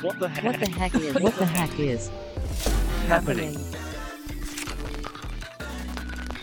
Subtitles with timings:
[0.00, 0.44] What the heck?
[0.44, 1.14] What the heck is?
[1.20, 2.08] What the heck is
[3.08, 3.56] happening?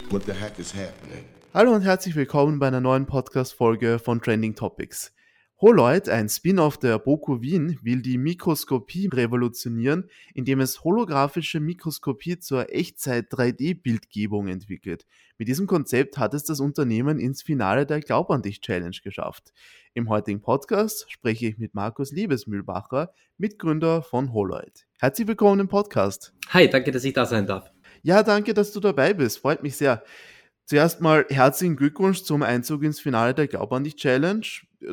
[0.09, 1.23] What the heck is happening?
[1.53, 5.13] Hallo und herzlich willkommen bei einer neuen Podcast-Folge von Trending Topics.
[5.61, 12.75] Holoid, ein Spin-off der Boku Wien, will die Mikroskopie revolutionieren, indem es holographische Mikroskopie zur
[12.75, 15.05] Echtzeit-3D-Bildgebung entwickelt.
[15.37, 19.53] Mit diesem Konzept hat es das Unternehmen ins Finale der Glaub an dich Challenge geschafft.
[19.93, 24.85] Im heutigen Podcast spreche ich mit Markus Liebesmühlbacher, Mitgründer von Holoid.
[24.99, 26.33] Herzlich willkommen im Podcast.
[26.49, 27.71] Hi, danke, dass ich da sein darf.
[28.03, 29.39] Ja, danke, dass du dabei bist.
[29.39, 30.03] Freut mich sehr.
[30.67, 34.45] Zuerst mal herzlichen Glückwunsch zum Einzug ins Finale der Glaub an dich Challenge.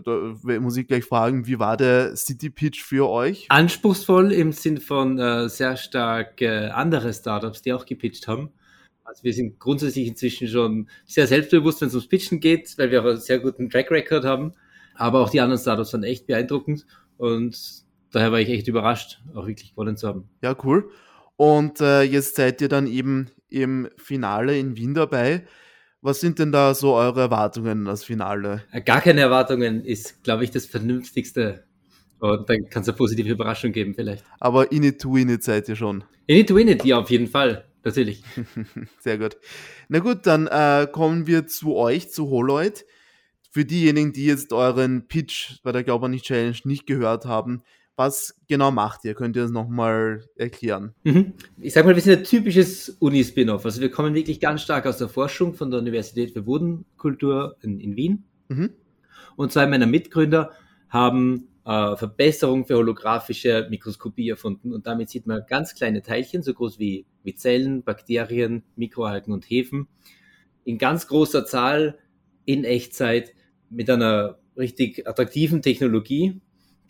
[0.05, 3.47] Da muss ich gleich fragen, wie war der City Pitch für euch?
[3.49, 8.51] Anspruchsvoll im Sinn von äh, sehr stark äh, andere Startups, die auch gepitcht haben.
[9.03, 13.01] Also wir sind grundsätzlich inzwischen schon sehr selbstbewusst, wenn es ums Pitchen geht, weil wir
[13.01, 14.53] auch einen sehr guten Track Record haben.
[14.95, 16.87] Aber auch die anderen Startups waren echt beeindruckend
[17.17, 17.59] und
[18.11, 20.29] daher war ich echt überrascht, auch wirklich gewonnen zu haben.
[20.43, 20.91] Ja, cool.
[21.37, 25.45] Und äh, jetzt seid ihr dann eben im Finale in Wien dabei.
[26.01, 28.65] Was sind denn da so eure Erwartungen das Finale?
[28.73, 31.65] Äh, gar keine Erwartungen ist, glaube ich, das Vernünftigste.
[32.19, 34.25] Und dann kann es eine positive Überraschung geben vielleicht.
[34.41, 36.05] Aber in it to win it seid ihr schon.
[36.27, 37.65] In it to win it, ja, auf jeden Fall.
[37.85, 38.23] Natürlich.
[39.01, 39.37] Sehr gut.
[39.89, 42.85] Na gut, dann äh, kommen wir zu euch, zu Holoid.
[43.51, 47.63] Für diejenigen, die jetzt euren Pitch bei der Glauber nicht Challenge nicht gehört haben,
[47.97, 49.15] was genau macht ihr?
[49.15, 50.95] Könnt ihr das nochmal erklären?
[51.05, 51.35] Mhm.
[51.61, 53.65] Ich sag mal, wir sind ein typisches Uni-Spin-off.
[53.65, 57.81] Also wir kommen wirklich ganz stark aus der Forschung von der Universität für Bodenkultur in,
[57.81, 58.25] in Wien.
[58.49, 58.71] Mhm.
[59.37, 60.53] Und zwei meiner Mitgründer
[60.89, 64.73] haben äh, Verbesserung für holographische Mikroskopie erfunden.
[64.73, 69.45] Und damit sieht man ganz kleine Teilchen, so groß wie, wie Zellen, Bakterien, Mikroalgen und
[69.45, 69.89] Hefen,
[70.65, 71.99] in ganz großer Zahl
[72.45, 73.35] in Echtzeit
[73.71, 76.41] mit einer richtig attraktiven Technologie,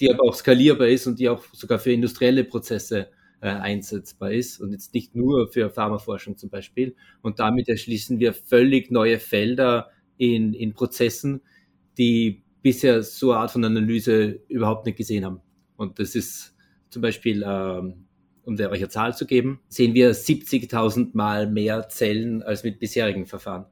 [0.03, 3.09] die aber auch skalierbar ist und die auch sogar für industrielle Prozesse
[3.41, 6.97] äh, einsetzbar ist und jetzt nicht nur für Pharmaforschung zum Beispiel.
[7.23, 11.41] Und damit erschließen wir völlig neue Felder in, in Prozessen,
[11.99, 15.41] die bisher so eine Art von Analyse überhaupt nicht gesehen haben.
[15.77, 16.57] Und das ist
[16.91, 18.07] zum Beispiel, ähm,
[18.43, 22.81] um der euch eine Zahl zu geben, sehen wir 70.000 Mal mehr Zellen als mit
[22.81, 23.67] bisherigen Verfahren.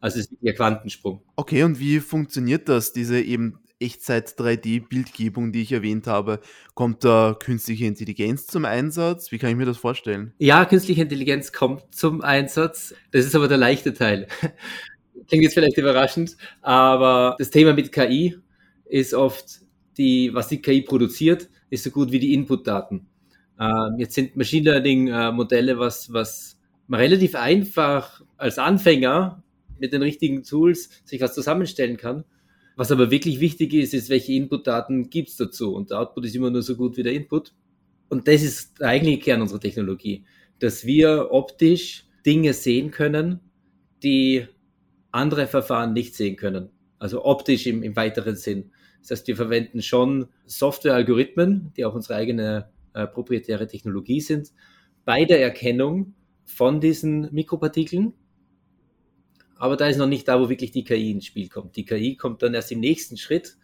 [0.00, 1.22] Also es ist ein Quantensprung.
[1.34, 6.40] Okay, und wie funktioniert das, diese eben Echtzeit-3D-Bildgebung, die ich erwähnt habe,
[6.74, 9.32] kommt da künstliche Intelligenz zum Einsatz?
[9.32, 10.32] Wie kann ich mir das vorstellen?
[10.38, 12.94] Ja, künstliche Intelligenz kommt zum Einsatz.
[13.10, 14.28] Das ist aber der leichte Teil.
[15.28, 18.38] Klingt jetzt vielleicht überraschend, aber das Thema mit KI
[18.86, 19.60] ist oft
[19.96, 23.06] die, was die KI produziert, ist so gut wie die Inputdaten.
[23.60, 29.42] Ähm, jetzt sind Machine Learning-Modelle, äh, was, was man relativ einfach als Anfänger
[29.78, 32.24] mit den richtigen Tools sich was zusammenstellen kann.
[32.76, 35.74] Was aber wirklich wichtig ist, ist, welche Inputdaten gibt es dazu.
[35.74, 37.54] Und der Output ist immer nur so gut wie der Input.
[38.08, 40.24] Und das ist der eigentliche Kern unserer Technologie,
[40.58, 43.40] dass wir optisch Dinge sehen können,
[44.02, 44.46] die
[45.10, 46.70] andere Verfahren nicht sehen können.
[46.98, 48.70] Also optisch im, im weiteren Sinn.
[49.00, 54.52] Das heißt, wir verwenden schon Software-Algorithmen, die auch unsere eigene äh, proprietäre Technologie sind,
[55.04, 58.14] bei der Erkennung von diesen Mikropartikeln
[59.62, 61.76] aber da ist noch nicht da, wo wirklich die KI ins Spiel kommt.
[61.76, 63.56] Die KI kommt dann erst im nächsten Schritt,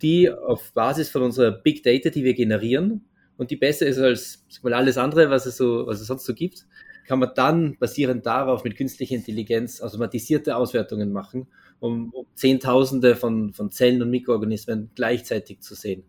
[0.00, 3.04] die auf Basis von unserer Big Data, die wir generieren
[3.36, 6.32] und die besser ist als mal, alles andere, was es, so, was es sonst so
[6.32, 6.64] gibt,
[7.06, 11.46] kann man dann basierend darauf mit künstlicher Intelligenz automatisierte Auswertungen machen,
[11.80, 16.02] um, Zehntausende von, von Zellen und Mikroorganismen gleichzeitig zu sehen.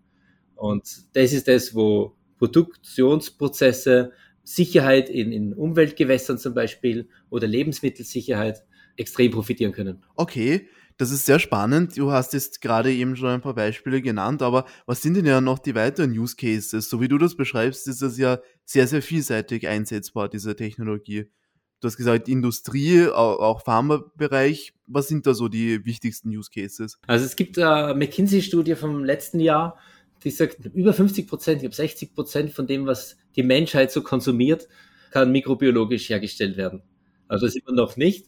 [0.56, 0.88] Und
[1.18, 4.14] das ist das, wo Produktionsprozesse,
[4.46, 8.64] Sicherheit in, in Umweltgewässern zum Beispiel oder Lebensmittelsicherheit
[8.98, 10.04] extrem profitieren können.
[10.16, 10.68] Okay,
[10.98, 11.98] das ist sehr spannend.
[11.98, 15.42] Du hast jetzt gerade eben schon ein paar Beispiele genannt, aber was sind denn ja
[15.42, 16.88] noch die weiteren Use Cases?
[16.88, 21.26] So wie du das beschreibst, ist das ja sehr, sehr vielseitig einsetzbar, diese Technologie.
[21.82, 24.74] Du hast gesagt, Industrie, auch Pharmabereich.
[24.88, 26.98] Was sind da so die wichtigsten Use Cases?
[27.08, 29.78] Also es gibt eine McKinsey-Studie vom letzten Jahr,
[30.24, 34.02] die sagt, über 50 Prozent, ich glaube 60 Prozent von dem, was die Menschheit so
[34.02, 34.70] konsumiert,
[35.12, 36.84] kann mikrobiologisch hergestellt werden.
[37.34, 38.28] Also das sieht man noch nicht.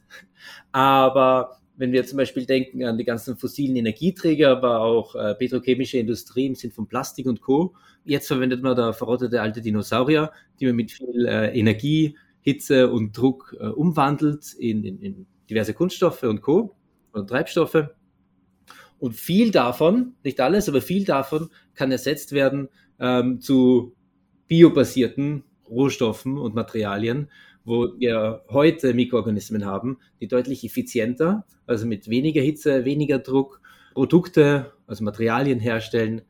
[0.72, 6.00] Aber wenn wir zum Beispiel denken an die ganzen fossilen Energieträger, aber auch äh, petrochemische
[6.00, 7.75] Industrie im Sinn von Plastik und Co.
[8.04, 13.16] Jetzt verwendet man da verrottete alte Dinosaurier, die man mit viel äh, Energie, Hitze und
[13.16, 16.75] Druck äh, umwandelt in, in, in diverse Kunststoffe und Co.
[17.13, 17.90] oder Treibstoffe.
[18.98, 22.69] Und viel davon, nicht alles, aber viel davon kann ersetzt werden
[23.00, 23.94] ähm, zu
[24.48, 27.30] biobasierten Rohstoffen und Materialien,
[27.65, 33.62] wo wir heute Mikroorganismen haben, die deutlich effizienter, also mit weniger Hitze, weniger Druck,
[33.94, 36.21] Produkte, also Materialien herstellen,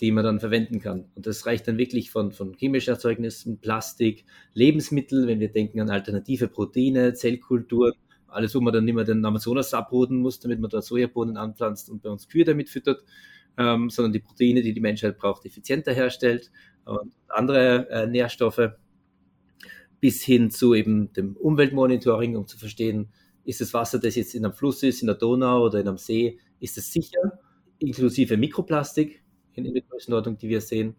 [0.00, 1.06] die man dann verwenden kann.
[1.14, 4.24] Und das reicht dann wirklich von, von chemischen Erzeugnissen, Plastik,
[4.54, 7.94] Lebensmittel, wenn wir denken an alternative Proteine, Zellkulturen,
[8.28, 11.88] alles, wo man dann nicht mehr den Amazonas abroden muss, damit man dort Sojabohnen anpflanzt
[11.88, 13.02] und bei uns Kühe damit füttert,
[13.56, 16.50] ähm, sondern die Proteine, die die Menschheit braucht, effizienter herstellt
[16.84, 18.72] und andere äh, Nährstoffe
[20.06, 23.08] bis hin zu eben dem Umweltmonitoring, um zu verstehen,
[23.44, 25.98] ist das Wasser, das jetzt in einem Fluss ist, in der Donau oder in einem
[25.98, 27.40] See, ist es sicher,
[27.80, 29.24] inklusive Mikroplastik
[29.54, 30.94] in, der Größenordnung, die wir sehen.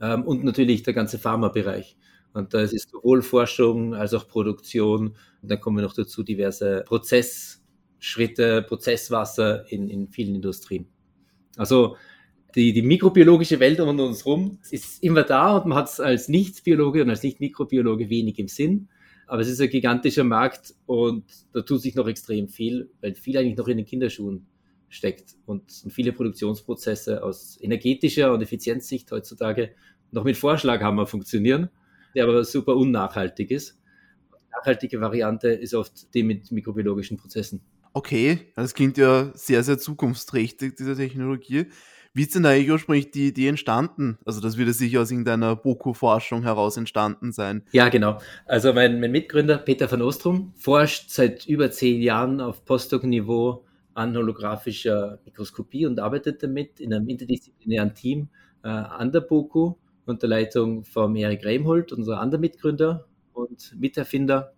[0.00, 1.96] Ähm, und natürlich der ganze Pharmabereich.
[2.32, 5.16] Und da ist sowohl Forschung als auch Produktion.
[5.40, 10.88] Und dann kommen noch dazu diverse Prozessschritte, Prozesswasser in, in vielen Industrien.
[11.56, 11.96] Also
[12.56, 16.28] die, die mikrobiologische Welt um uns herum ist immer da und man hat es als
[16.28, 18.88] Nicht-Biologe und als Nicht-Mikrobiologe wenig im Sinn.
[19.26, 23.36] Aber es ist ein gigantischer Markt und da tut sich noch extrem viel, weil viel
[23.36, 24.46] eigentlich noch in den Kinderschuhen
[24.88, 29.72] steckt und, viele Produktionsprozesse aus energetischer und Effizienzsicht heutzutage
[30.10, 31.68] noch mit Vorschlaghammer funktionieren,
[32.14, 33.78] der aber super unnachhaltig ist.
[34.32, 37.60] Die nachhaltige Variante ist oft die mit mikrobiologischen Prozessen.
[37.92, 41.66] Okay, das klingt ja sehr, sehr zukunftsträchtig, diese Technologie.
[42.16, 44.16] Wie ist denn eigentlich ursprünglich die Idee entstanden?
[44.24, 47.62] Also das würde sicher aus irgendeiner Boku-Forschung heraus entstanden sein.
[47.72, 48.22] Ja, genau.
[48.46, 54.16] Also mein, mein Mitgründer Peter van Ostrom forscht seit über zehn Jahren auf Postdoc-Niveau an
[54.16, 58.30] holographischer Mikroskopie und arbeitet damit in einem interdisziplinären Team
[58.64, 59.74] äh, an der BOKU
[60.06, 63.04] unter Leitung von Erik Reimholt, unser anderer Mitgründer
[63.34, 64.54] und Miterfinder.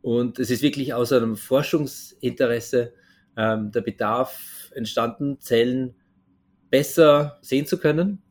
[0.00, 2.92] Und es ist wirklich aus einem Forschungsinteresse
[3.36, 5.96] ähm, der Bedarf entstanden, Zellen
[6.70, 8.22] besser sehen zu können.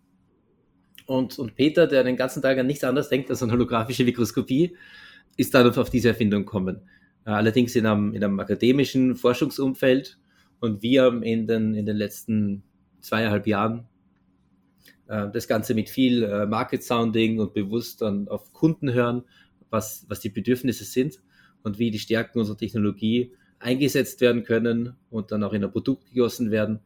[1.05, 4.75] Und, und Peter, der den ganzen Tag an nichts anderes denkt als an holographische Mikroskopie,
[5.37, 6.81] ist dadurch auf diese Erfindung gekommen.
[7.25, 10.19] Äh, allerdings in einem, in einem akademischen Forschungsumfeld.
[10.59, 12.63] Und wir haben in den, in den letzten
[13.01, 13.87] zweieinhalb Jahren
[15.07, 19.23] äh, das Ganze mit viel äh, Market Sounding und bewusst dann auf Kunden hören,
[19.69, 21.19] was, was die Bedürfnisse sind
[21.63, 26.07] und wie die Stärken unserer Technologie eingesetzt werden können und dann auch in ein Produkt
[26.07, 26.79] gegossen werden,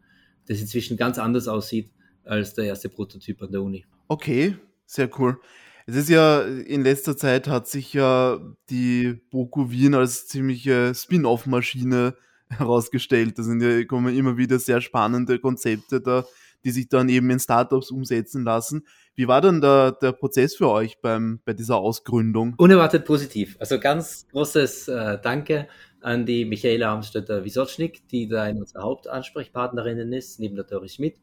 [0.47, 1.91] das inzwischen ganz anders aussieht
[2.23, 3.85] als der erste Prototyp an der Uni.
[4.07, 4.55] Okay,
[4.85, 5.39] sehr cool.
[5.85, 12.15] Es ist ja, in letzter Zeit hat sich ja die Boku Wien als ziemliche Spin-off-Maschine
[12.49, 13.37] herausgestellt.
[13.37, 16.25] Da sind ja, kommen immer wieder sehr spannende Konzepte da,
[16.63, 18.85] die sich dann eben in Startups umsetzen lassen.
[19.15, 22.55] Wie war denn der, der Prozess für euch beim, bei dieser Ausgründung?
[22.57, 23.57] Unerwartet positiv.
[23.59, 25.67] Also ganz großes äh, Danke
[26.03, 31.15] an die Michaela Amstetter-Wisocznik, die da eine unserer Hauptansprechpartnerinnen ist, neben der Doris Schmidt.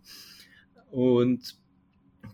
[0.91, 1.57] Und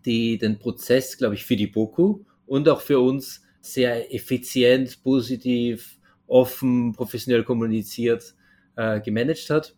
[0.04, 5.98] die den Prozess, glaube ich, für die BOKU und auch für uns sehr effizient, positiv,
[6.28, 8.34] offen, professionell kommuniziert
[8.76, 9.74] äh, gemanagt hat.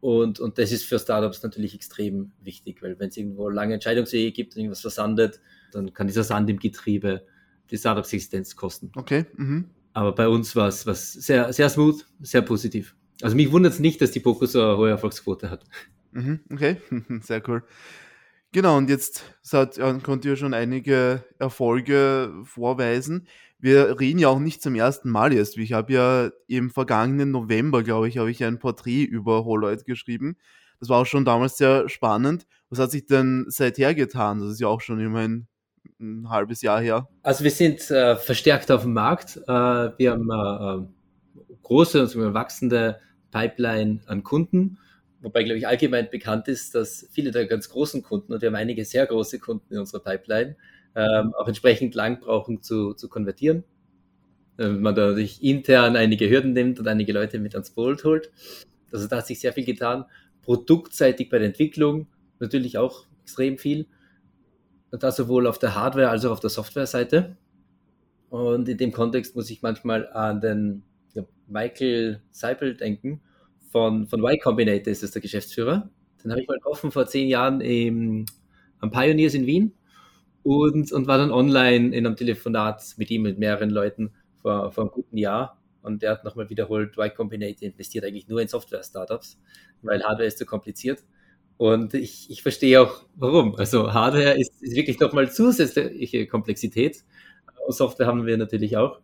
[0.00, 4.30] Und, und das ist für Startups natürlich extrem wichtig, weil wenn es irgendwo lange Entscheidungswege
[4.30, 5.40] gibt und irgendwas versandet,
[5.72, 7.26] dann kann dieser Sand im Getriebe
[7.70, 8.92] die Startups Existenz kosten.
[8.94, 9.26] Okay.
[9.36, 9.70] Mhm.
[9.94, 12.96] Aber bei uns war es sehr, sehr smooth, sehr positiv.
[13.20, 15.64] Also mich wundert es nicht, dass die Poco so eine hohe Erfolgsquote hat.
[16.12, 16.78] Mhm, okay,
[17.20, 17.62] sehr cool.
[18.52, 19.64] Genau, und jetzt ja,
[20.02, 23.26] konnte ihr schon einige Erfolge vorweisen.
[23.58, 25.56] Wir reden ja auch nicht zum ersten Mal jetzt.
[25.56, 30.36] Ich habe ja im vergangenen November, glaube ich, habe ich ein Porträt über Holoid geschrieben.
[30.80, 32.46] Das war auch schon damals sehr spannend.
[32.68, 34.40] Was hat sich denn seither getan?
[34.40, 35.46] Das ist ja auch schon immerhin
[36.00, 37.08] ein halbes Jahr her.
[37.22, 39.36] Also wir sind äh, verstärkt auf dem Markt.
[39.36, 40.86] Äh, wir haben äh, äh
[41.62, 44.78] große und wachsende Pipeline an Kunden
[45.22, 48.56] wobei, glaube ich, allgemein bekannt ist, dass viele der ganz großen Kunden, und wir haben
[48.56, 50.56] einige sehr große Kunden in unserer Pipeline,
[50.94, 53.64] ähm, auch entsprechend lang brauchen zu, zu konvertieren.
[54.56, 58.30] Wenn man da natürlich intern einige Hürden nimmt und einige Leute mit ans Boot holt.
[58.92, 60.04] Also da hat sich sehr viel getan.
[60.42, 62.08] Produktseitig bei der Entwicklung
[62.38, 63.86] natürlich auch extrem viel.
[64.92, 67.36] Da sowohl auf der Hardware- als auch auf der Software-Seite.
[68.28, 70.84] Und in dem Kontext muss ich manchmal an den
[71.46, 73.20] Michael Seipel denken,
[73.70, 75.90] von, von Y Combinator ist es der Geschäftsführer.
[76.22, 78.26] Den habe ich mal getroffen vor zehn Jahren im,
[78.78, 79.74] am Pioneers in Wien
[80.42, 84.84] und, und war dann online in einem Telefonat mit ihm, mit mehreren Leuten vor, vor
[84.84, 85.58] einem guten Jahr.
[85.82, 89.40] Und der hat nochmal wiederholt, Y Combinator investiert eigentlich nur in Software-Startups,
[89.82, 91.02] weil Hardware ist zu kompliziert.
[91.62, 93.54] Und ich, ich verstehe auch, warum.
[93.54, 97.04] Also Hardware ist, ist wirklich nochmal zusätzliche Komplexität.
[97.68, 98.98] Software haben wir natürlich auch.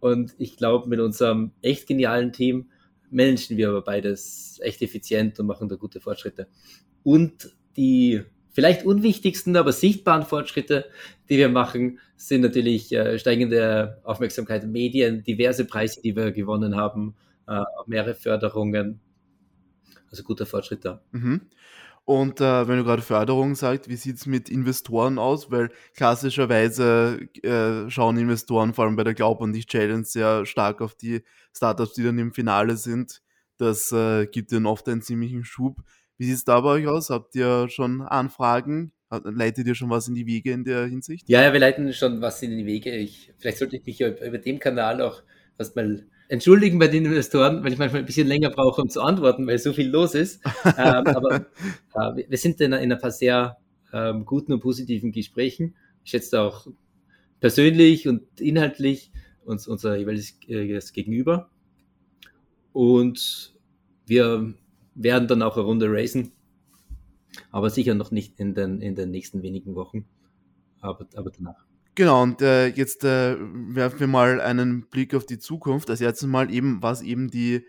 [0.00, 2.66] Und ich glaube, mit unserem echt genialen Team
[3.08, 6.46] managen wir aber beides echt effizient und machen da gute Fortschritte.
[7.04, 8.20] Und die
[8.50, 10.84] vielleicht unwichtigsten, aber sichtbaren Fortschritte,
[11.30, 16.76] die wir machen, sind natürlich äh, steigende Aufmerksamkeit in Medien, diverse Preise, die wir gewonnen
[16.76, 17.14] haben,
[17.48, 19.00] äh, mehrere Förderungen.
[20.10, 21.00] Also guter Fortschritt da.
[21.12, 21.40] Mhm.
[22.06, 25.50] Und äh, wenn du gerade Förderung sagst, wie sieht es mit Investoren aus?
[25.50, 30.82] Weil klassischerweise äh, schauen Investoren vor allem bei der Glaub und nicht Challenge sehr stark
[30.82, 31.22] auf die
[31.56, 33.22] Startups, die dann im Finale sind.
[33.56, 35.78] Das äh, gibt ihnen oft einen ziemlichen Schub.
[36.18, 37.08] Wie sieht es da bei euch aus?
[37.08, 38.92] Habt ihr schon Anfragen?
[39.10, 41.28] Leitet ihr schon was in die Wege in der Hinsicht?
[41.28, 42.94] Ja, ja, wir leiten schon was in die Wege.
[42.94, 45.22] Ich, vielleicht sollte ich mich über dem Kanal auch
[45.56, 49.00] fast mal entschuldigen bei den Investoren, weil ich manchmal ein bisschen länger brauche, um zu
[49.02, 50.42] antworten, weil so viel los ist.
[50.64, 51.46] ähm, aber
[51.94, 53.58] äh, wir sind in, in ein paar sehr
[53.92, 55.74] ähm, guten und positiven Gesprächen.
[56.04, 56.66] Ich schätze auch
[57.40, 59.10] persönlich und inhaltlich
[59.44, 61.50] uns unser jeweiliges Gegenüber.
[62.72, 63.54] Und
[64.06, 64.54] wir
[64.94, 66.32] werden dann auch eine Runde racen,
[67.50, 70.06] aber sicher noch nicht in den, in den nächsten wenigen Wochen,
[70.80, 71.64] aber, aber danach.
[71.94, 75.90] Genau, und äh, jetzt äh, werfen wir mal einen Blick auf die Zukunft.
[75.90, 77.64] Also jetzt mal eben, was eben die,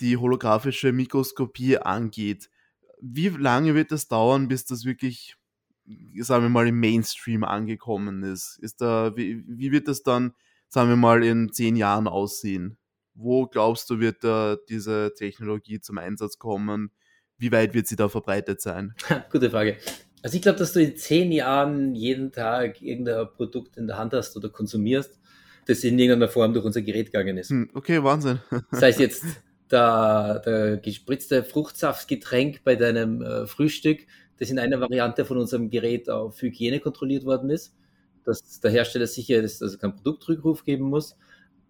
[0.00, 2.48] die holographische Mikroskopie angeht.
[3.00, 5.36] Wie lange wird das dauern, bis das wirklich,
[6.20, 8.58] sagen wir mal, im Mainstream angekommen ist?
[8.62, 10.32] ist da, wie, wie wird das dann,
[10.68, 12.78] sagen wir mal, in zehn Jahren aussehen?
[13.14, 16.90] Wo glaubst du, wird da diese Technologie zum Einsatz kommen?
[17.36, 18.94] Wie weit wird sie da verbreitet sein?
[19.30, 19.76] Gute Frage.
[20.22, 24.12] Also ich glaube, dass du in zehn Jahren jeden Tag irgendein Produkt in der Hand
[24.12, 25.18] hast oder konsumierst,
[25.66, 27.50] das in irgendeiner Form durch unser Gerät gegangen ist.
[27.50, 28.38] Hm, okay, Wahnsinn.
[28.70, 29.24] Sei es jetzt
[29.70, 34.00] der, der gespritzte Fruchtsaftgetränk bei deinem äh, Frühstück,
[34.38, 37.74] das in einer Variante von unserem Gerät auf Hygiene kontrolliert worden ist,
[38.24, 41.16] dass der Hersteller sicher ist, dass es keinen Produktrückruf geben muss.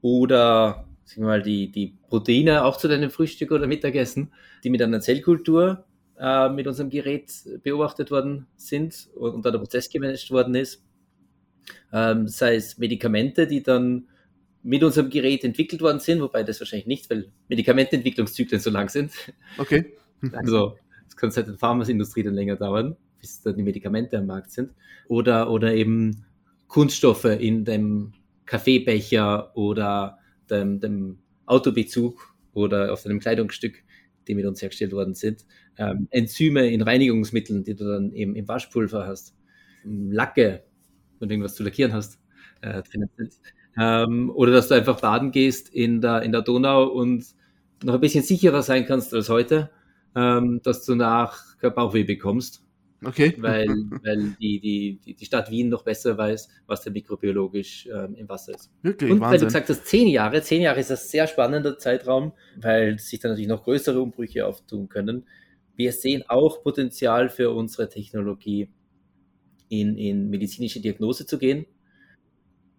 [0.03, 4.33] Oder sagen wir mal, die, die Proteine auch zu deinem Frühstück oder Mittagessen,
[4.65, 5.85] die mit einer Zellkultur
[6.23, 7.33] äh, mit unserem Gerät
[7.65, 10.85] beobachtet worden sind und da der Prozess gemanagt worden ist.
[11.93, 14.07] Ähm, sei es Medikamente, die dann
[14.63, 19.13] mit unserem Gerät entwickelt worden sind, wobei das wahrscheinlich nicht, weil Medikamentenentwicklungszyklen so lang sind.
[19.59, 19.93] Okay.
[20.35, 20.77] Also
[21.09, 24.71] es kann seit der Pharmaindustrie dann länger dauern, bis dann die Medikamente am Markt sind.
[25.09, 26.25] Oder, oder eben
[26.69, 28.13] Kunststoffe in dem
[28.47, 33.83] Kaffeebecher oder dem, dem Autobezug oder auf einem Kleidungsstück,
[34.29, 35.45] die mit uns hergestellt worden sind
[35.79, 39.35] ähm, Enzyme in Reinigungsmitteln, die du dann eben im Waschpulver hast,
[39.85, 40.65] Lacke,
[41.19, 42.19] wenn du irgendwas zu lackieren hast,
[42.61, 43.35] äh, drin sind.
[43.79, 47.25] Ähm, oder dass du einfach baden gehst in der, in der Donau und
[47.83, 49.71] noch ein bisschen sicherer sein kannst als heute,
[50.15, 52.65] ähm, dass du nach Bauchweh bekommst.
[53.05, 53.35] Okay.
[53.39, 53.69] Weil,
[54.03, 58.55] weil die, die, die Stadt Wien noch besser weiß, was da mikrobiologisch ähm, im Wasser
[58.55, 58.71] ist.
[58.83, 59.33] Wirklich, Und Wahnsinn.
[59.33, 63.21] weil du gesagt hast, zehn Jahre, zehn Jahre ist ein sehr spannender Zeitraum, weil sich
[63.21, 65.27] da natürlich noch größere Umbrüche auftun können.
[65.75, 68.69] Wir sehen auch Potenzial für unsere Technologie
[69.69, 71.67] in, in medizinische Diagnose zu gehen.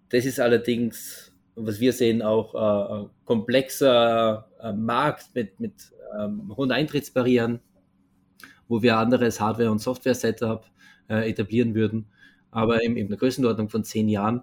[0.10, 5.74] Das ist allerdings, was wir sehen, auch äh, ein komplexer äh, Markt mit, mit
[6.20, 7.62] ähm, hohen Eintrittsbarrieren,
[8.74, 10.66] wo wir anderes Hardware- und Software-Setup
[11.08, 12.08] äh, etablieren würden.
[12.50, 14.42] Aber in, in einer Größenordnung von zehn Jahren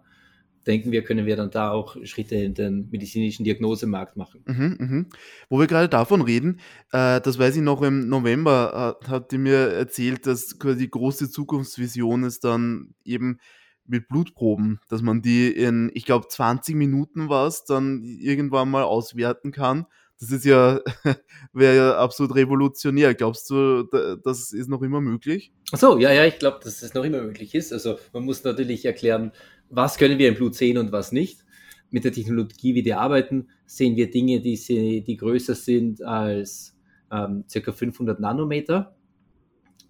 [0.68, 4.44] denken wir, können wir dann da auch Schritte in den medizinischen Diagnosemarkt machen.
[4.46, 5.06] Mhm, mhm.
[5.49, 6.60] Wo wir gerade davon reden,
[6.92, 11.28] äh, das weiß ich noch im November, äh, hat die mir erzählt, dass die große
[11.28, 13.40] Zukunftsvision ist dann eben
[13.84, 18.84] mit Blutproben, dass man die in, ich glaube, 20 Minuten war es, dann irgendwann mal
[18.84, 19.87] auswerten kann.
[20.20, 20.80] Das ist ja,
[21.52, 23.14] wäre ja absolut revolutionär.
[23.14, 23.84] Glaubst du,
[24.22, 25.52] das ist noch immer möglich?
[25.72, 27.72] Ach so, ja, ja, ich glaube, dass es noch immer möglich ist.
[27.72, 29.32] Also man muss natürlich erklären,
[29.70, 31.44] was können wir im Blut sehen und was nicht.
[31.90, 36.76] Mit der Technologie, wie die arbeiten, sehen wir Dinge, die, sie, die größer sind als
[37.10, 38.94] ähm, circa 500 Nanometer,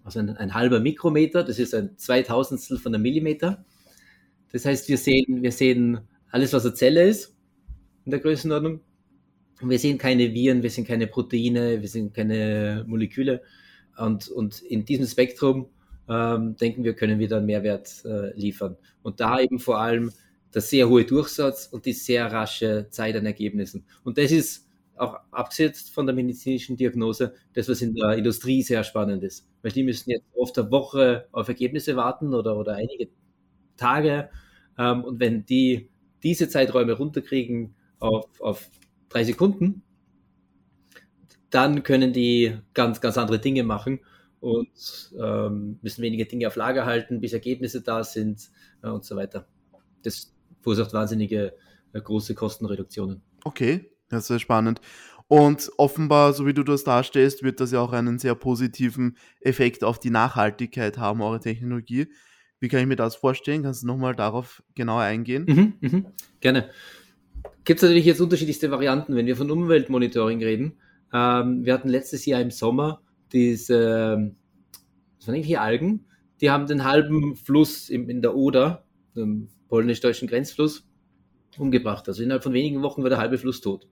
[0.03, 3.63] also ein, ein, halber Mikrometer, das ist ein Zweitausendstel von einem Millimeter.
[4.51, 7.35] Das heißt, wir sehen, wir sehen alles, was eine Zelle ist
[8.05, 8.81] in der Größenordnung.
[9.69, 13.41] Wir sehen keine Viren, wir sehen keine Proteine, wir sehen keine Moleküle.
[13.97, 15.67] Und, und in diesem Spektrum
[16.09, 18.77] ähm, denken wir, können wir dann Mehrwert äh, liefern.
[19.03, 20.11] Und da eben vor allem
[20.53, 23.85] der sehr hohe Durchsatz und die sehr rasche Zeit an Ergebnissen.
[24.03, 28.83] Und das ist auch abgesetzt von der medizinischen Diagnose, das, was in der Industrie sehr
[28.83, 29.47] spannend ist.
[29.61, 33.09] Weil die müssen jetzt oft eine Woche auf Ergebnisse warten oder, oder einige
[33.77, 34.29] Tage.
[34.77, 35.89] Ähm, und wenn die
[36.23, 38.69] diese Zeiträume runterkriegen auf, auf
[39.11, 39.83] drei Sekunden,
[41.49, 43.99] dann können die ganz, ganz andere Dinge machen
[44.39, 48.49] und ähm, müssen weniger Dinge auf Lager halten, bis Ergebnisse da sind
[48.81, 49.47] äh, und so weiter.
[50.03, 51.53] Das verursacht wahnsinnige
[51.93, 53.21] äh, große Kostenreduktionen.
[53.43, 54.81] Okay, das ist sehr spannend.
[55.27, 59.83] Und offenbar, so wie du das darstellst, wird das ja auch einen sehr positiven Effekt
[59.83, 62.07] auf die Nachhaltigkeit haben, eure Technologie.
[62.59, 63.63] Wie kann ich mir das vorstellen?
[63.63, 65.45] Kannst du nochmal darauf genauer eingehen?
[65.47, 66.07] Mhm, mhm.
[66.41, 66.69] Gerne.
[67.63, 70.77] Gibt es natürlich jetzt unterschiedlichste Varianten, wenn wir von Umweltmonitoring reden.
[71.13, 73.01] Ähm, wir hatten letztes Jahr im Sommer
[73.31, 74.33] diese
[75.17, 76.05] Das waren irgendwelche Algen,
[76.41, 80.87] die haben den halben Fluss im, in der Oder, dem polnisch-deutschen Grenzfluss,
[81.57, 82.07] umgebracht.
[82.07, 83.87] Also innerhalb von wenigen Wochen war der halbe Fluss tot.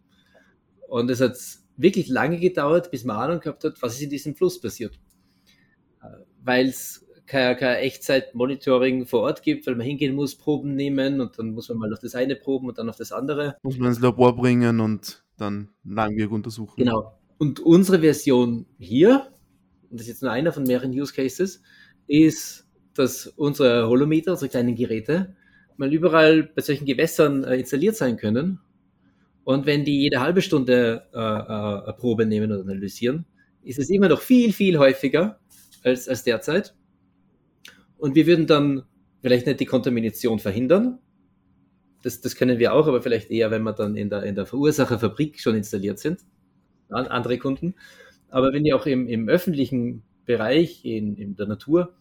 [0.88, 1.38] Und es hat
[1.78, 5.00] wirklich lange gedauert, bis man Ahnung gehabt hat, was ist in diesem Fluss passiert.
[6.02, 6.08] Äh,
[6.44, 11.38] Weil es kein, kein Echtzeit-Monitoring vor Ort gibt, weil man hingehen muss, Proben nehmen und
[11.38, 13.56] dann muss man mal auf das eine proben und dann auf das andere.
[13.62, 16.76] Muss man ins Labor bringen und dann langwierig untersuchen.
[16.78, 17.14] Genau.
[17.38, 19.28] Und unsere Version hier,
[19.90, 21.62] und das ist jetzt nur einer von mehreren Use Cases,
[22.08, 25.36] ist, dass unsere Holometer, unsere kleinen Geräte,
[25.78, 28.60] mal überall bei solchen Gewässern äh, installiert sein können.
[29.46, 33.26] Und wenn die jede halbe Stunde äh, äh, eine Probe nehmen oder analysieren,
[33.64, 35.40] ist es immer noch viel, viel häufiger
[35.84, 36.76] als, als derzeit.
[38.00, 38.84] Und wir würden dann
[39.22, 41.00] vielleicht nicht die Kontamination verhindern.
[42.02, 44.46] Das, das können wir auch, aber vielleicht eher, wenn wir dann in der, in der
[44.46, 46.22] Verursacherfabrik schon installiert sind,
[46.90, 47.76] an andere Kunden.
[48.30, 51.94] Aber wenn die auch im, im öffentlichen Bereich, in, in der Natur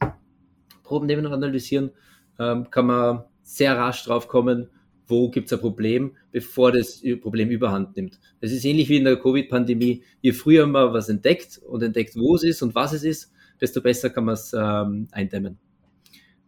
[0.84, 1.90] Proben nehmen und analysieren,
[2.38, 4.68] ähm, kann man sehr rasch drauf kommen,
[5.08, 8.20] wo gibt es ein Problem, bevor das Problem überhand nimmt.
[8.40, 10.04] Das ist ähnlich wie in der Covid-Pandemie.
[10.20, 13.80] Je früher man was entdeckt und entdeckt, wo es ist und was es ist, desto
[13.80, 15.58] besser kann man es ähm, eindämmen.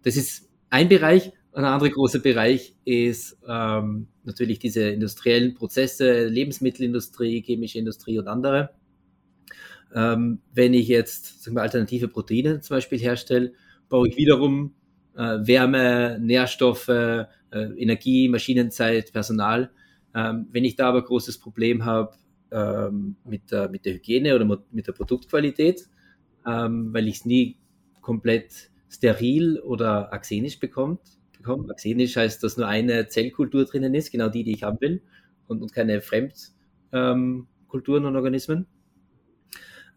[0.03, 1.33] Das ist ein Bereich.
[1.53, 8.71] Ein anderer großer Bereich ist ähm, natürlich diese industriellen Prozesse, Lebensmittelindustrie, chemische Industrie und andere.
[9.93, 13.53] Ähm, wenn ich jetzt sagen wir, alternative Proteine zum Beispiel herstelle,
[13.89, 14.75] baue ich wiederum
[15.17, 19.71] äh, Wärme, Nährstoffe, äh, Energie, Maschinenzeit, Personal.
[20.15, 22.15] Ähm, wenn ich da aber großes Problem habe
[22.53, 25.89] ähm, mit, der, mit der Hygiene oder mit der Produktqualität,
[26.47, 27.57] ähm, weil ich es nie
[28.01, 31.01] komplett steril oder axenisch bekommt,
[31.37, 31.71] bekomme.
[31.71, 35.03] Axenisch heißt, dass nur eine Zellkultur drinnen ist, genau die, die ich haben will,
[35.47, 38.67] und, und keine Fremdkulturen und Organismen.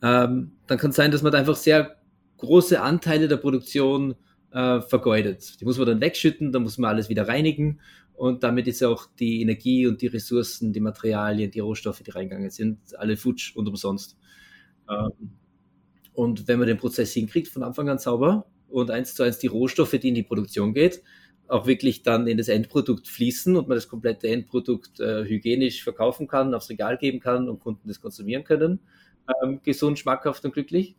[0.02, 1.98] Ähm, dann kann es sein, dass man da einfach sehr
[2.38, 4.16] große Anteile der Produktion
[4.52, 5.60] äh, vergeudet.
[5.60, 7.80] Die muss man dann wegschütten, dann muss man alles wieder reinigen
[8.14, 12.52] und damit ist auch die Energie und die Ressourcen, die Materialien, die Rohstoffe, die reingegangen
[12.52, 14.18] sind, alle futsch und umsonst.
[14.90, 15.32] Ähm,
[16.14, 19.48] und wenn man den Prozess hinkriegt, von Anfang an sauber und eins zu eins die
[19.48, 21.02] Rohstoffe, die in die Produktion geht,
[21.48, 26.28] auch wirklich dann in das Endprodukt fließen und man das komplette Endprodukt äh, hygienisch verkaufen
[26.28, 28.80] kann, aufs Regal geben kann und Kunden das konsumieren können,
[29.44, 30.96] ähm, gesund, schmackhaft und glücklich,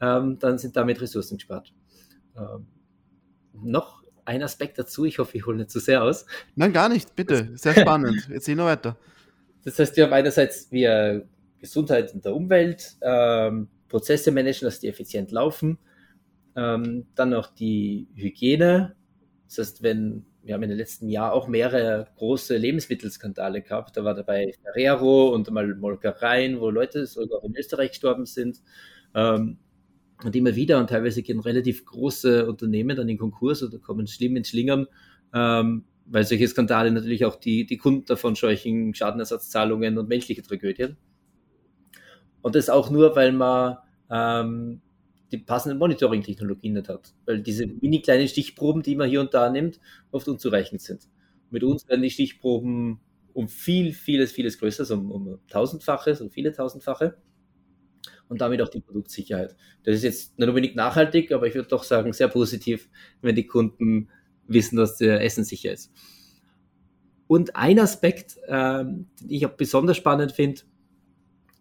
[0.00, 1.72] ähm, dann sind damit Ressourcen gespart.
[2.36, 2.66] Ähm,
[3.54, 6.26] noch ein Aspekt dazu, ich hoffe, ich hole nicht zu sehr aus.
[6.56, 7.50] Nein, gar nicht, bitte.
[7.54, 8.28] Sehr spannend.
[8.30, 8.96] Erzähl noch weiter.
[9.64, 11.26] Das heißt, wir haben einerseits wir
[11.58, 15.78] Gesundheit in der Umwelt, ähm, Prozesse managen, dass die effizient laufen,
[16.56, 18.94] ähm, dann auch die Hygiene.
[19.46, 23.96] Das heißt, wenn wir haben in den letzten Jahren auch mehrere große Lebensmittelskandale gehabt.
[23.96, 28.60] Da war dabei Ferrero und mal Molkereien, wo Leute sogar in Österreich gestorben sind.
[29.14, 29.58] Ähm,
[30.22, 34.36] und immer wieder und teilweise gehen relativ große Unternehmen dann in Konkurs oder kommen schlimm
[34.36, 34.86] ins Schlingern,
[35.34, 40.96] ähm, weil solche Skandale natürlich auch die, die Kunden davon scheuchen, Schadenersatzzahlungen und menschliche Tragödien.
[42.42, 43.78] Und das auch nur, weil man
[44.10, 44.82] ähm,
[45.32, 49.50] die passenden Monitoring-Technologien nicht hat, weil diese mini kleinen Stichproben, die man hier und da
[49.50, 51.08] nimmt, oft unzureichend sind.
[51.50, 53.00] Mit uns werden die Stichproben
[53.32, 57.16] um viel, vieles, vieles größer, also um, um tausendfaches, um viele tausendfache
[58.28, 59.56] und damit auch die Produktsicherheit.
[59.82, 62.88] Das ist jetzt nicht unbedingt nachhaltig, aber ich würde doch sagen, sehr positiv,
[63.20, 64.08] wenn die Kunden
[64.46, 65.92] wissen, dass der Essen sicher ist.
[67.26, 70.62] Und ein Aspekt, ähm, den ich auch besonders spannend finde,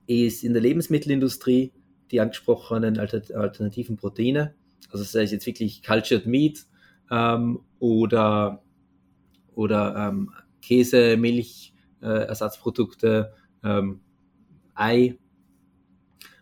[0.06, 1.72] ist in der Lebensmittelindustrie
[2.14, 4.54] die angesprochenen alternativen Proteine.
[4.92, 6.66] Also sei es jetzt wirklich Cultured Meat
[7.12, 8.64] ähm, oder,
[9.56, 14.00] oder ähm, Käse, Milch, äh, Ersatzprodukte, ähm,
[14.76, 15.18] Ei,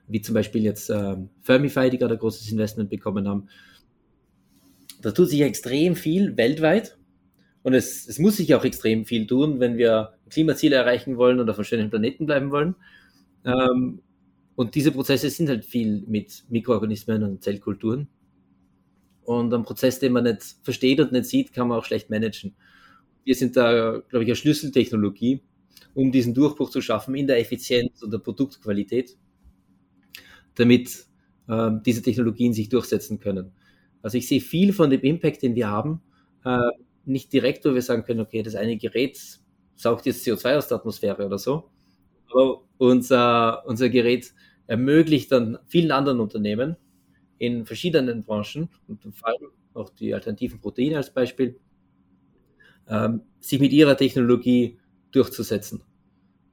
[0.08, 3.48] wie zum Beispiel jetzt ähm, Firmify, die gerade ein großes Investment bekommen haben.
[5.02, 6.98] Da tut sich extrem viel weltweit
[7.64, 11.50] und es, es muss sich auch extrem viel tun, wenn wir Klimaziele erreichen wollen und
[11.50, 12.76] auf einem schönen Planeten bleiben wollen.
[13.46, 14.02] Ähm,
[14.62, 18.08] und diese Prozesse sind halt viel mit Mikroorganismen und Zellkulturen.
[19.24, 22.56] Und ein Prozess, den man nicht versteht und nicht sieht, kann man auch schlecht managen.
[23.24, 25.42] Wir sind da, glaube ich, eine Schlüsseltechnologie,
[25.94, 29.18] um diesen Durchbruch zu schaffen in der Effizienz und der Produktqualität
[30.56, 31.06] damit
[31.48, 33.52] äh, diese Technologien sich durchsetzen können.
[34.02, 36.02] Also ich sehe viel von dem Impact, den wir haben,
[36.46, 36.60] äh,
[37.06, 39.20] nicht direkt, wo wir sagen können, okay, das eine Gerät
[39.76, 41.72] saugt jetzt CO2 aus der Atmosphäre oder so,
[42.32, 44.34] aber unser, unser Gerät
[44.72, 46.78] ermöglicht dann vielen anderen Unternehmen
[47.38, 51.60] in verschiedenen Branchen und vor allem auch die alternativen Proteine als Beispiel,
[52.88, 54.80] ähm, sich mit ihrer Technologie
[55.12, 55.84] durchzusetzen.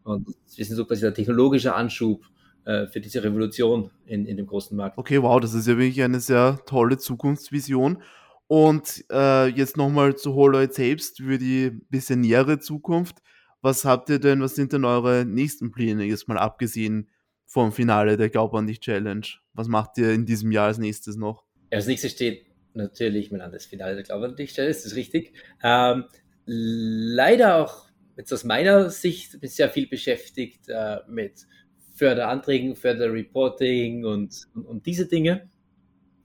[0.03, 0.27] Und
[0.57, 2.25] wir sind so quasi der technologische Anschub
[2.65, 4.99] äh, für diese Revolution in, in dem großen Markt.
[4.99, 8.03] Okay, wow, das ist ja wirklich eine sehr tolle Zukunftsvision.
[8.49, 13.19] Und äh, jetzt nochmal zu Holoid selbst für die bisschen nähere Zukunft.
[13.61, 17.09] Was habt ihr denn, was sind denn eure nächsten Pläne, jetzt mal abgesehen
[17.49, 19.27] vom Finale der Glaub an dich Challenge?
[19.55, 21.45] Was macht ihr in diesem Jahr als nächstes noch?
[21.71, 25.33] Als nächstes steht natürlich mein das Finale der Glaub an dich Challenge, das ist richtig.
[25.63, 26.05] Ähm,
[26.45, 31.47] leider auch jetzt aus meiner Sicht sehr viel beschäftigt äh, mit
[31.95, 35.49] Förderanträgen, Förderreporting und, und, und diese Dinge.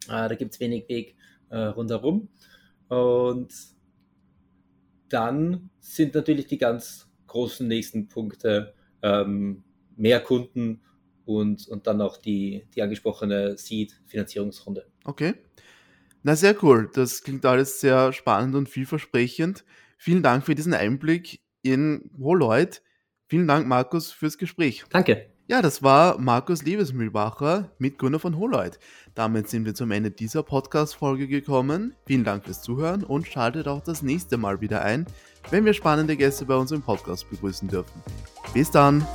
[0.07, 1.15] Äh, da gibt es wenig Weg
[1.49, 2.27] äh, rundherum.
[2.89, 3.53] Und
[5.07, 9.63] dann sind natürlich die ganz großen nächsten Punkte ähm,
[9.95, 10.81] mehr Kunden
[11.25, 14.85] und, und dann auch die, die angesprochene Seed-Finanzierungsrunde.
[15.05, 15.33] Okay.
[16.23, 16.89] Na, sehr cool.
[16.93, 19.65] Das klingt alles sehr spannend und vielversprechend.
[19.97, 22.81] Vielen Dank für diesen Einblick in Holoid.
[23.27, 24.83] Vielen Dank, Markus, fürs Gespräch.
[24.89, 25.33] Danke.
[25.47, 28.79] Ja, das war Markus Liebesmühlbacher, Mitgründer von Holoid.
[29.13, 31.95] Damit sind wir zum Ende dieser Podcast-Folge gekommen.
[32.05, 35.05] Vielen Dank fürs Zuhören und schaltet auch das nächste Mal wieder ein,
[35.51, 38.01] wenn wir spannende Gäste bei uns im Podcast begrüßen dürfen.
[38.53, 39.05] Bis dann!